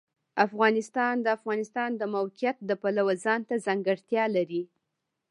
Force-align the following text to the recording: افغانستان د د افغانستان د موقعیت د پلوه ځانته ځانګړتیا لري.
افغانستان 0.45 1.15
د 1.21 1.23
د 1.23 1.27
افغانستان 1.37 1.89
د 1.97 2.03
موقعیت 2.15 2.57
د 2.63 2.71
پلوه 2.81 3.13
ځانته 3.25 3.55
ځانګړتیا 3.65 4.23
لري. 4.35 4.63